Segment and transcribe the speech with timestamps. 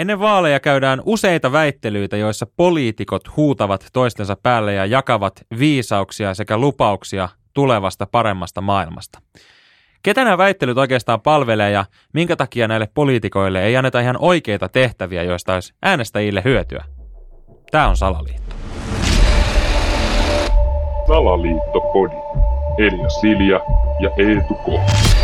[0.00, 7.28] Ennen vaaleja käydään useita väittelyitä, joissa poliitikot huutavat toistensa päälle ja jakavat viisauksia sekä lupauksia
[7.54, 9.18] tulevasta paremmasta maailmasta.
[10.02, 15.22] Ketä nämä väittelyt oikeastaan palvelee ja minkä takia näille poliitikoille ei anneta ihan oikeita tehtäviä,
[15.22, 16.84] joista olisi äänestäjille hyötyä?
[17.70, 18.54] Tämä on Salaliitto.
[21.06, 22.16] Salaliittopodi.
[22.78, 23.60] Elia Silja
[24.00, 25.19] ja Eetu K.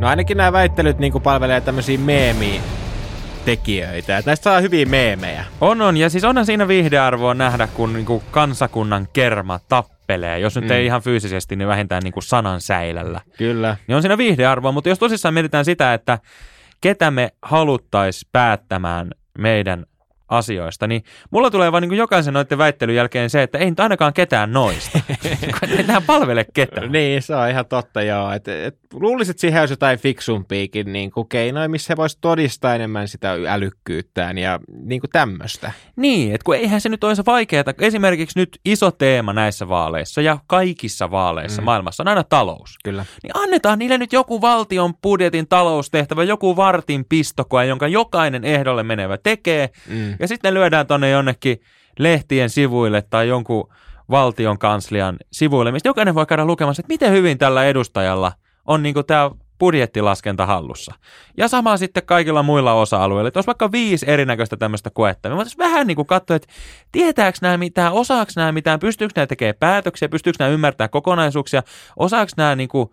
[0.00, 2.60] No ainakin nämä väittelyt niin palvelee tämmöisiä meemiä
[3.44, 4.18] tekijöitä.
[4.18, 5.44] Että näistä saa hyviä meemejä.
[5.60, 5.96] On, on.
[5.96, 10.38] Ja siis onhan siinä viihdearvoa nähdä, kun niinku kansakunnan kerma tappelee.
[10.38, 10.70] Jos nyt mm.
[10.70, 13.20] ei ihan fyysisesti, niin vähintään niinku sanan säilällä.
[13.38, 13.76] Kyllä.
[13.86, 16.18] Niin on siinä viihdearvoa, mutta jos tosissaan mietitään sitä, että
[16.80, 19.84] ketä me haluttaisiin päättämään meidän
[20.30, 24.12] asioista, niin mulla tulee vaan niin jokaisen noiden väittelyn jälkeen se, että ei nyt ainakaan
[24.12, 25.00] ketään noista.
[25.78, 26.92] ei tähän palvele ketään.
[26.92, 28.32] niin, se on ihan totta joo.
[28.32, 32.74] Et, et, luulisit, että siihen olisi jotain fiksumpiikin niin kuin keinoja, missä he voisi todistaa
[32.74, 35.72] enemmän sitä älykkyyttään ja niin kuin tämmöistä.
[35.96, 37.64] Niin, että kun eihän se nyt olisi vaikeaa.
[37.80, 41.64] Esimerkiksi nyt iso teema näissä vaaleissa ja kaikissa vaaleissa mm.
[41.64, 42.78] maailmassa on aina talous.
[42.84, 43.04] Kyllä.
[43.22, 49.18] Niin annetaan niille nyt joku valtion budjetin taloustehtävä, joku vartin pistokoe, jonka jokainen ehdolle menevä
[49.18, 49.70] tekee.
[49.88, 51.60] Mm ja sitten ne lyödään tonne jonnekin
[51.98, 53.72] lehtien sivuille tai jonkun
[54.10, 58.32] valtion kanslian sivuille, mistä jokainen voi käydä lukemassa, että miten hyvin tällä edustajalla
[58.66, 60.94] on niin tämä budjettilaskenta hallussa.
[61.36, 63.28] Ja sama sitten kaikilla muilla osa-alueilla.
[63.28, 65.28] Että olisi vaikka viisi erinäköistä tämmöistä koetta.
[65.28, 66.48] Me voitaisiin vähän niin kuin katsoa, että
[66.92, 71.62] tietääkö nämä mitään, osaako nämä mitään, pystyykö nämä tekemään päätöksiä, pystyykö nämä ymmärtämään kokonaisuuksia,
[71.96, 72.90] osaako nämä niin kuin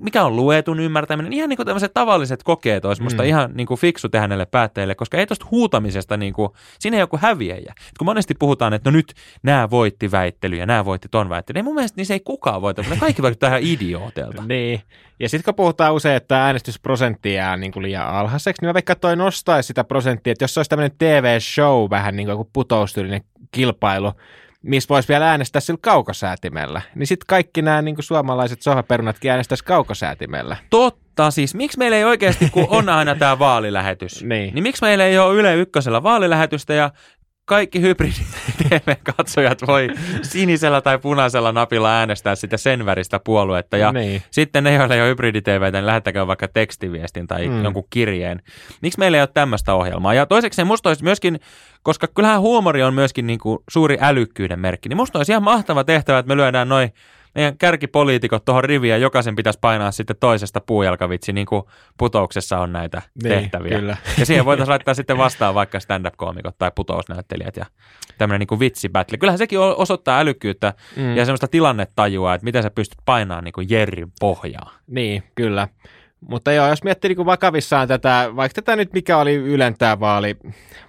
[0.00, 3.28] mikä on luetun ymmärtäminen, ihan niin kuin tämmöiset tavalliset kokeet olisi musta mm.
[3.28, 7.00] ihan niin kuin fiksu tehdä näille päättäjille, koska ei tuosta huutamisesta, niin kuin, siinä ei
[7.00, 7.74] joku häviäjä.
[7.78, 11.64] Et kun monesti puhutaan, että no nyt nämä voitti väittelyjä, nämä voitti ton väittelyä, niin
[11.64, 14.42] mun mielestä niin se ei kukaan voita, ne kaikki vaikuttaa ihan idiootelta.
[14.48, 14.80] niin,
[15.20, 18.94] ja sitten kun puhutaan usein, että äänestysprosentti jää niin kuin liian alhaiseksi, niin mä vaikka
[18.94, 23.20] toi nostaisi sitä prosenttia, että jos se olisi tämmöinen TV-show vähän niin kuin joku putoustyylinen
[23.50, 24.12] kilpailu,
[24.64, 26.82] missä voisi vielä äänestää sillä kaukosäätimellä.
[26.94, 30.56] Niin sitten kaikki nämä niin suomalaiset sohvaperunatkin äänestäisi kaukosäätimellä.
[30.70, 34.54] Totta, siis miksi meillä ei oikeasti, kun on aina tämä vaalilähetys, niin.
[34.54, 36.90] niin miksi meillä ei ole Yle Ykkösellä vaalilähetystä ja
[37.44, 39.88] kaikki hybridi-TV-katsojat voi
[40.22, 43.76] sinisellä tai punaisella napilla äänestää sitä sen väristä puoluetta.
[43.76, 44.22] Ja niin.
[44.30, 47.64] sitten ne, joilla ei ole hybridi niin lähettäkää vaikka tekstiviestin tai mm.
[47.64, 48.42] jonkun kirjeen.
[48.82, 50.14] Miksi meillä ei ole tämmöistä ohjelmaa?
[50.14, 51.40] Ja toiseksi musta olisi myöskin,
[51.82, 55.84] koska kyllähän huumori on myöskin niin kuin suuri älykkyyden merkki, niin musta olisi ihan mahtava
[55.84, 56.92] tehtävä, että me lyödään noin
[57.34, 61.62] meidän kärkipoliitikot tuohon riviin ja jokaisen pitäisi painaa sitten toisesta puujalkavitsi, niin kuin
[61.98, 63.78] putouksessa on näitä niin, tehtäviä.
[63.78, 63.96] Kyllä.
[64.18, 67.66] Ja siihen voitaisiin laittaa sitten vastaan vaikka stand-up-koomikot tai putousnäyttelijät ja
[68.18, 69.18] tämmöinen niin kuin vitsibattle.
[69.18, 71.16] Kyllähän sekin osoittaa älykkyyttä mm.
[71.16, 74.72] ja semmoista tilannetajua, että miten sä pystyt painamaan niin kuin Jerrin pohjaa.
[74.86, 75.68] Niin, kyllä.
[76.28, 80.36] Mutta joo, jos miettii niin kuin vakavissaan tätä, vaikka tätä nyt mikä oli ylentää vaali,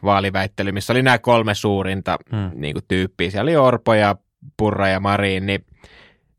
[0.04, 2.52] vaaliväittely, missä oli nämä kolme suurinta hmm.
[2.54, 4.16] niin kuin tyyppiä, siellä oli Orpo ja
[4.58, 5.66] Purra ja Marin, niin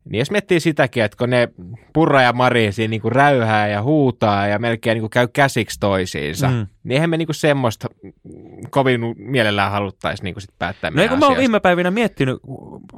[0.09, 1.49] niin jos miettii sitäkin, että kun ne
[1.93, 5.79] Purra ja Mari siinä niin kuin räyhää ja huutaa ja melkein niin kuin käy käsiksi
[5.79, 6.67] toisiinsa, mm.
[6.83, 7.87] niin eihän me niin kuin semmoista
[8.69, 12.37] kovin mielellään haluttaisi niin kuin sit päättää No kun mä oon viime päivinä miettinyt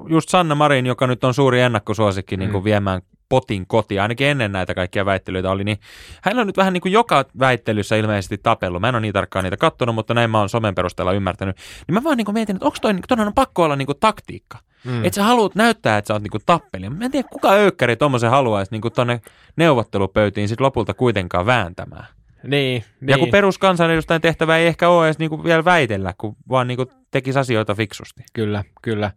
[0.09, 2.65] just Sanna Marin, joka nyt on suuri ennakkosuosikki niin kuin mm.
[2.65, 5.77] viemään potin kotiin, ainakin ennen näitä kaikkia väittelyitä oli, niin
[6.21, 8.81] hän on nyt vähän niin kuin joka väittelyssä ilmeisesti tapellut.
[8.81, 11.57] Mä en ole niin tarkkaan niitä kattonut, mutta näin mä oon somen perusteella ymmärtänyt.
[11.87, 13.99] Niin mä vaan niin kuin mietin, että onko toi, toi on pakko olla niin kuin
[13.99, 14.57] taktiikka.
[14.83, 15.05] Mm.
[15.05, 16.89] Että sä haluat näyttää, että sä oot niinku tappelija.
[16.89, 19.21] Mä en tiedä, kuka öykkäri tuommoisen haluaisi niinku tonne
[19.55, 22.05] neuvottelupöytiin sit lopulta kuitenkaan vääntämään.
[22.43, 23.31] Niin, ja kun niin.
[23.31, 28.23] peruskansanedustajan tehtävä ei ehkä ole edes niinku vielä väitellä, kun vaan niinku tekisi asioita fiksusti.
[28.33, 29.11] Kyllä, kyllä.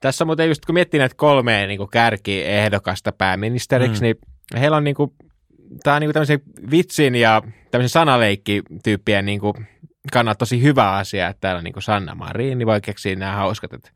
[0.00, 4.04] Tässä muuten just kun miettii näitä kolmea niin kärkiehdokasta pääministeriksi, mm.
[4.04, 4.16] niin
[4.60, 5.12] heillä on niin kuin,
[5.82, 9.54] tämä on niin tämmöisen vitsin ja tämmöisen sanaleikki-tyyppien niin kuin,
[10.12, 13.72] kannalta tosi hyvä asia, että täällä on niin Sanna Marin, niin voi keksiä nämä hauskat,
[13.72, 13.90] että,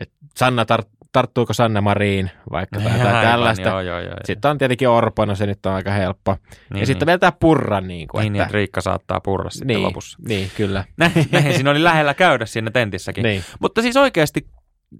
[0.00, 3.68] että Sanna tar- tarttuuko Sanna Mariin vaikka tai jotain tällaista.
[3.68, 6.36] Joo, joo, joo, sitten on tietenkin Orpo, no se nyt on aika helppo.
[6.70, 7.06] Niin, ja sitten niin.
[7.06, 7.80] vielä tämä purra.
[7.80, 8.44] Niin, kuin, niin, että...
[8.44, 10.18] niin, Riikka saattaa purra sitten niin, lopussa.
[10.28, 10.84] Niin, kyllä.
[10.96, 13.22] Näin siinä oli lähellä käydä siinä tentissäkin.
[13.22, 13.44] Niin.
[13.60, 14.46] Mutta siis oikeasti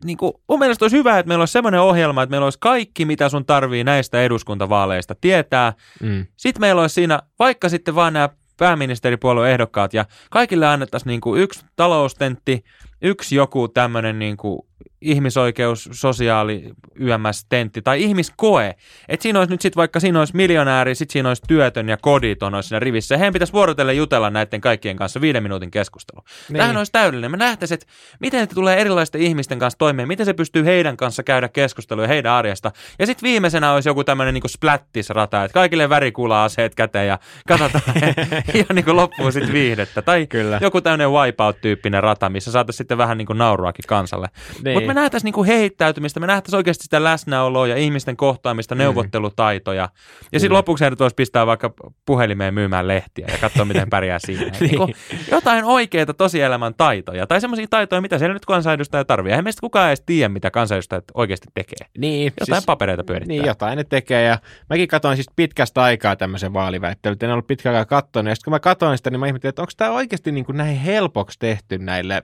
[0.05, 3.05] niin kuin, mun mielestä olisi hyvä, että meillä olisi semmoinen ohjelma, että meillä olisi kaikki,
[3.05, 5.73] mitä sun tarvii näistä eduskuntavaaleista tietää.
[6.03, 6.27] Mm.
[6.37, 11.43] Sitten meillä olisi siinä vaikka sitten vaan nämä pääministeripuolueen ehdokkaat ja kaikille annettaisiin niin kuin
[11.43, 12.65] yksi taloustentti
[13.03, 14.63] yksi joku tämmöinen niin kuin
[15.01, 18.75] ihmisoikeus, sosiaali, YMS, tentti tai ihmiskoe.
[19.09, 22.55] Että siinä olisi nyt sitten vaikka siinä olisi miljonääri, sitten siinä olisi työtön ja koditon
[22.55, 23.17] olisi siinä rivissä.
[23.17, 26.21] Heidän pitäisi vuorotellen jutella näiden kaikkien kanssa viiden minuutin keskustelu.
[26.49, 26.57] Niin.
[26.57, 27.31] Tämähän olisi täydellinen.
[27.31, 27.87] Me nähtäisiin, että
[28.21, 32.33] miten se tulee erilaisten ihmisten kanssa toimeen, miten se pystyy heidän kanssa käydä keskustelua heidän
[32.33, 32.73] arjesta.
[32.99, 37.19] Ja sitten viimeisenä olisi joku tämmöinen niin splattisrata, että kaikille värikuula-aseet käteen ja
[37.49, 37.83] katsotaan
[38.55, 40.03] ja niin kuin loppuu sitten viihdettä.
[40.03, 40.59] Tai Kyllä.
[40.61, 44.29] joku tämmöinen wipeout-tyyppinen rata, missä saataisiin sitten vähän niin kuin nauruakin kansalle.
[44.65, 44.75] Niin.
[44.75, 48.79] Mutta me nähtäisiin niinku heittäytymistä, me nähtäisiin oikeasti sitä läsnäoloa ja ihmisten kohtaamista, mm.
[48.79, 49.89] neuvottelutaitoja.
[50.33, 51.73] Ja sitten lopuksi voisi pistää vaikka
[52.07, 54.43] puhelimeen myymään lehtiä ja katsoa, miten pärjää siinä.
[54.51, 54.55] niin.
[54.61, 54.89] niinku
[55.31, 59.33] jotain oikeita tosielämän taitoja tai semmoisia taitoja, mitä siellä nyt kansanedustaja tarvitsee.
[59.33, 61.87] Eihän meistä kukaan edes tiedä, mitä kansanedustajat oikeasti tekee.
[61.99, 63.29] Niin, jotain siis, papereita pyörittää.
[63.29, 64.25] Niin, jotain ne tekee.
[64.25, 64.39] Ja
[64.71, 67.19] mäkin katsoin siis pitkästä aikaa tämmöisen vaaliväittelyn.
[67.23, 68.29] En ollut pitkään aikaa katsonut.
[68.29, 70.57] Ja sitten kun mä katsoin sitä, niin mä ihmettelin, että onko tämä oikeasti niin kuin
[70.57, 72.23] näin helpoksi tehty näille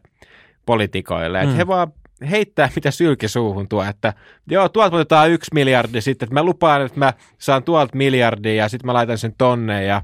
[0.66, 1.40] politikoille.
[1.40, 1.56] Että mm.
[1.56, 1.92] he vaan
[2.30, 4.12] heittää mitä sylki suuhun tuo, että
[4.50, 8.68] joo, tuolta otetaan yksi miljardi sitten, että mä lupaan, että mä saan tuolta miljardia ja
[8.68, 10.02] sitten mä laitan sen tonne ja,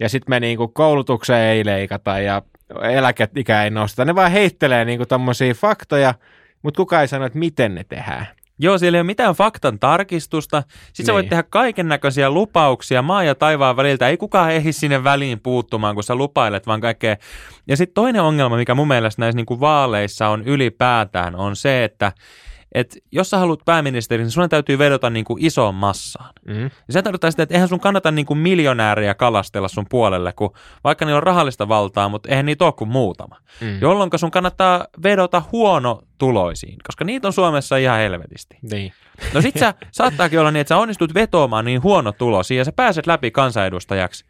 [0.00, 2.42] ja sitten me niinku koulutukseen ei leikata ja
[2.82, 4.04] eläkeikä ei nosteta.
[4.04, 6.14] Ne vaan heittelee niinku tommosia faktoja,
[6.62, 8.26] mutta kukaan ei sano, että miten ne tehdään.
[8.62, 10.60] Joo, siellä ei ole mitään faktan tarkistusta.
[10.60, 11.06] Sitten niin.
[11.06, 11.30] sä voit niin.
[11.30, 14.08] tehdä kaiken näköisiä lupauksia maa ja taivaan väliltä.
[14.08, 17.16] Ei kukaan ehdi sinne väliin puuttumaan, kun sä lupailet, vaan kaikkea.
[17.68, 21.84] Ja sitten toinen ongelma, mikä mun mielestä näissä niin kuin vaaleissa on ylipäätään, on se,
[21.84, 22.12] että
[22.72, 26.32] että jos sä haluat pääministeri, niin sun täytyy vedota niin kuin isoon massaan.
[26.46, 26.62] Mm.
[26.62, 30.52] Ja se tarkoittaa sitä, että eihän sun kannata niin kuin miljonääriä kalastella sun puolelle, kun
[30.84, 33.36] vaikka niillä on rahallista valtaa, mutta eihän niitä ole kuin muutama.
[33.60, 33.80] Mm.
[33.80, 38.58] Jolloin sun kannattaa vedota huono tuloisiin, koska niitä on Suomessa ihan helvetisti.
[38.62, 38.92] Niin.
[39.34, 42.72] No sit sä saattaakin olla niin, että sä onnistut vetoamaan niin huono tulosi ja sä
[42.72, 44.24] pääset läpi kansanedustajaksi.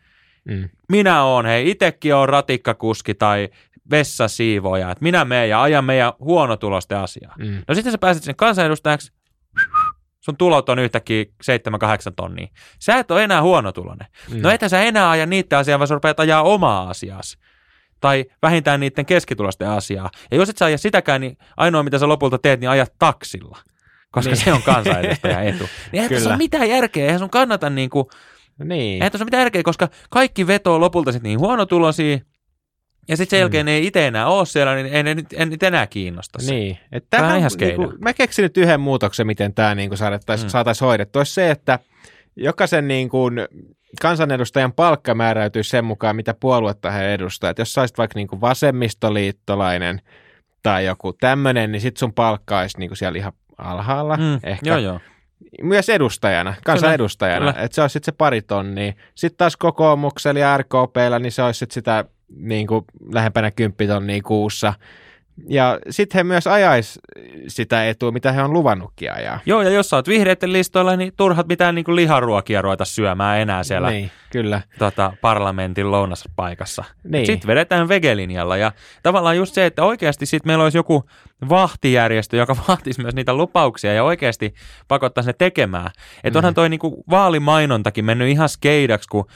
[0.45, 0.69] Mm.
[0.89, 3.49] Minä oon, hei, itekin on ratikkakuski tai
[3.91, 7.35] vessasiivoja, että minä menen ja ajan meidän huonotulosten asiaa.
[7.39, 7.63] Mm.
[7.69, 9.13] No sitten sä pääset sen kansanedustajaksi,
[10.21, 11.27] sun tulot on yhtäkkiä 7-8
[12.17, 12.49] tonnia.
[12.79, 14.09] Sä et ole enää huonotulonen.
[14.31, 14.43] Mm.
[14.43, 17.39] No etkä sä enää aja niiden asiaa, vaan sä rupeat ajaa omaa asiaasi.
[18.01, 20.11] Tai vähintään niiden keskitulosten asiaa.
[20.31, 23.59] Ja jos et sä aja sitäkään, niin ainoa mitä sä lopulta teet, niin ajat taksilla.
[24.11, 24.45] Koska niin.
[24.45, 25.65] se on kansanedustajan etu.
[25.93, 28.07] Niin eihän tässä ole mitään järkeä, eihän sun kannata niin kuin,
[28.65, 28.95] niin.
[28.95, 32.19] Eihän tässä ole mitään järkeä, koska kaikki vetoo lopulta sitten niin huonotulosia,
[33.11, 33.41] ja sitten sen mm.
[33.41, 33.71] jälkeen mm.
[33.71, 36.39] ne ei itse enää ole siellä, niin ei ne nyt, en nyt enää kiinnosta.
[36.47, 36.79] Niin.
[36.93, 40.51] Että tämä on ihan niinku, mä keksin nyt yhden muutoksen, miten tämä niinku saataisiin mm.
[40.51, 41.21] saatais hoidettua.
[41.21, 41.79] Olisi se, että
[42.37, 43.35] jokaisen niin kuin
[44.03, 47.59] kansanedustajan palkka määräytyy sen mukaan, mitä puoluetta he edustavat.
[47.59, 50.01] Jos sä olisit vaikka niin kuin vasemmistoliittolainen
[50.63, 54.17] tai joku tämmöinen, niin sitten sun palkka olisi niin kuin siellä ihan alhaalla.
[54.17, 54.71] Mm, ehkä.
[54.71, 55.01] Joo, joo.
[55.63, 58.93] Myös edustajana, kansanedustajana, että se olisi sitten se pari tonnia.
[59.15, 62.05] Sitten taas kokoomuksella ja RKPllä, niin se olisi sitten sitä
[62.37, 64.75] niin kuin lähempänä kymppitonnia kuussa.
[65.49, 66.99] Ja sitten he myös ajais
[67.49, 69.39] sitä etua, mitä he on luvannutkin ajaa.
[69.47, 73.41] Joo, ja jos sä oot vihreiden listoilla, niin turhat mitään niin kuin liharuokia ruveta syömään
[73.41, 74.61] enää siellä niin, kyllä.
[74.79, 76.85] Tota, parlamentin lounaspaikassa.
[77.05, 77.27] Niin.
[77.27, 78.57] Sitten vedetään vegelinjalla.
[78.57, 78.73] Ja
[79.03, 81.05] tavallaan just se, että oikeasti sitten meillä olisi joku
[81.49, 84.55] vahtijärjestö, joka vahtisi myös niitä lupauksia ja oikeasti
[84.89, 85.91] pakottaisi ne tekemään.
[86.25, 86.55] Että onhan mm.
[86.55, 89.27] toi niin kuin vaalimainontakin mennyt ihan skeidaksi, kun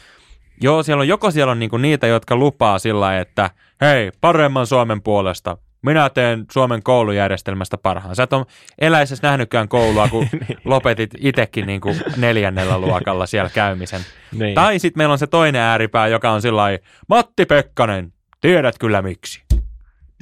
[0.61, 5.03] Joo, siellä on joko siellä on niinku niitä, jotka lupaa sillä että hei, paremman Suomen
[5.03, 8.17] puolesta, minä teen Suomen koulujärjestelmästä parhaan.
[8.17, 8.47] Sä et ole
[8.79, 10.59] eläisessä nähnytkään koulua, kun niin.
[10.65, 14.01] lopetit itsekin niin kuin neljännellä luokalla siellä käymisen.
[14.33, 14.55] Niin.
[14.55, 16.63] Tai sitten meillä on se toinen ääripää, joka on sillä
[17.09, 19.43] Matti Pekkanen, tiedät kyllä miksi.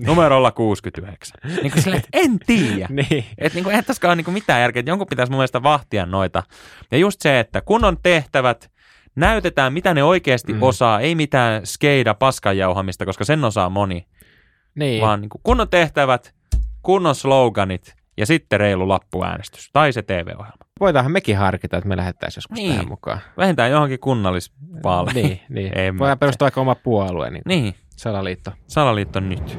[0.01, 1.41] Numerolla 69.
[1.63, 2.89] niin kuin sille, että en tiedä.
[3.11, 3.25] niin.
[3.39, 5.63] Että niin kuin, eihän tässä ole niin kuin mitään järkeä, että jonkun pitäisi mun mielestä
[5.63, 6.43] vahtia noita.
[6.91, 8.72] Ja just se, että kun on tehtävät,
[9.17, 10.63] näytetään, mitä ne oikeasti mm.
[10.63, 14.07] osaa, ei mitään skeida paskanjauhamista, koska sen osaa moni.
[14.75, 15.03] Niin.
[15.03, 16.35] Vaan niin kuin kunnon tehtävät,
[16.83, 20.67] kunnon sloganit ja sitten reilu lappuäänestys tai se TV-ohjelma.
[20.81, 22.71] Voidaanhan mekin harkita, että me lähettäisiin joskus niin.
[22.71, 23.21] tähän mukaan.
[23.37, 25.41] Vähintään johonkin kunnallisvaaleihin.
[25.49, 25.73] Niin, niin.
[25.99, 27.31] Voidaan perustaa aika oma puolue.
[27.31, 27.43] Niin.
[27.47, 27.75] niin.
[27.97, 28.53] Salaliitto.
[28.67, 29.59] Salaliitto nyt.